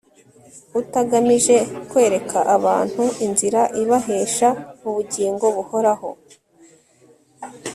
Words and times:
utagamije 0.79 1.57
kwereka 1.89 2.39
abantu 2.55 3.03
inzira 3.25 3.61
ibahesha 3.81 4.49
ubugingo 4.87 5.45
buhoraho 5.55 6.09